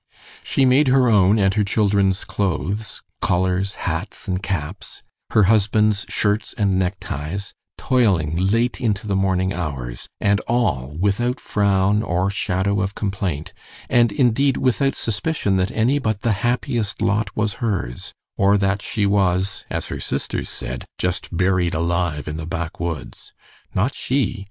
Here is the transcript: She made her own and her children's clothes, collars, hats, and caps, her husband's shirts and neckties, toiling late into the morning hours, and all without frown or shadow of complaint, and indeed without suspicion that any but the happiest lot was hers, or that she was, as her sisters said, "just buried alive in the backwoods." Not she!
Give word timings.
She 0.41 0.65
made 0.65 0.87
her 0.87 1.09
own 1.09 1.37
and 1.37 1.53
her 1.53 1.63
children's 1.63 2.25
clothes, 2.25 3.03
collars, 3.21 3.75
hats, 3.85 4.27
and 4.27 4.41
caps, 4.41 5.03
her 5.29 5.43
husband's 5.43 6.07
shirts 6.09 6.55
and 6.57 6.79
neckties, 6.79 7.53
toiling 7.77 8.35
late 8.35 8.81
into 8.81 9.05
the 9.05 9.15
morning 9.15 9.53
hours, 9.53 10.09
and 10.19 10.39
all 10.47 10.97
without 10.99 11.39
frown 11.39 12.01
or 12.01 12.31
shadow 12.31 12.81
of 12.81 12.95
complaint, 12.95 13.53
and 13.91 14.11
indeed 14.11 14.57
without 14.57 14.95
suspicion 14.95 15.57
that 15.57 15.69
any 15.69 15.99
but 15.99 16.21
the 16.21 16.31
happiest 16.41 16.99
lot 16.99 17.37
was 17.37 17.53
hers, 17.61 18.11
or 18.37 18.57
that 18.57 18.81
she 18.81 19.05
was, 19.05 19.65
as 19.69 19.89
her 19.89 19.99
sisters 19.99 20.49
said, 20.49 20.87
"just 20.97 21.29
buried 21.37 21.75
alive 21.75 22.27
in 22.27 22.37
the 22.37 22.47
backwoods." 22.47 23.33
Not 23.75 23.93
she! 23.93 24.39